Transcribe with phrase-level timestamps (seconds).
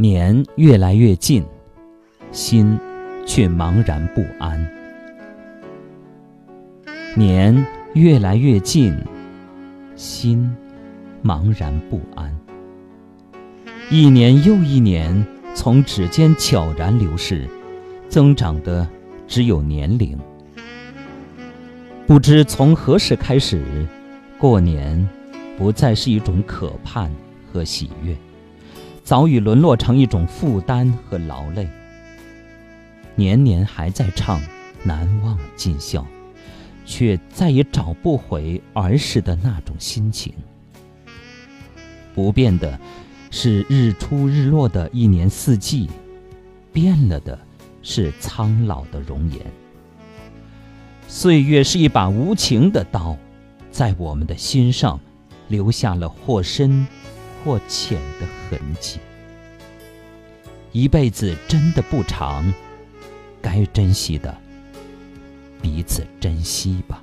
[0.00, 1.44] 年越来越近，
[2.32, 2.78] 心
[3.26, 4.66] 却茫然不安。
[7.14, 8.96] 年越来越近，
[9.96, 10.50] 心
[11.22, 12.34] 茫然不安。
[13.90, 15.22] 一年又一年
[15.54, 17.46] 从指尖悄然流逝，
[18.08, 18.88] 增长的
[19.28, 20.18] 只有年龄。
[22.06, 23.86] 不知从何时开始，
[24.38, 25.06] 过年
[25.58, 27.12] 不再是一种可盼
[27.52, 28.16] 和喜悦，
[29.10, 31.68] 早已沦落成一种负担和劳累。
[33.16, 34.40] 年年还在唱
[34.84, 36.06] 难忘今宵，
[36.86, 40.32] 却再也找不回儿时的那种心情。
[42.14, 42.78] 不变的。
[43.32, 45.88] 是日出日落的一年四季，
[46.72, 47.36] 变了的
[47.82, 49.40] 是苍老的容颜。
[51.08, 53.16] 岁月是一把无情的刀，
[53.72, 55.00] 在我们的心上
[55.48, 56.84] 留下了或深
[57.44, 58.98] 或浅的痕迹。
[60.72, 62.52] 一辈子真的不长，
[63.42, 64.36] 该珍惜的，
[65.60, 67.02] 彼此珍惜吧。